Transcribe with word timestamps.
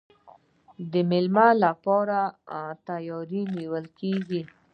د 0.91 0.93
میلمه 1.09 1.47
لپاره 1.63 2.19
تیاری 2.87 3.41
نیول 3.55 3.85
کیږي. 3.99 4.41